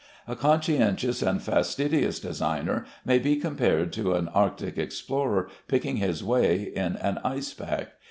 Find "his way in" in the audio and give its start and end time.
5.97-6.95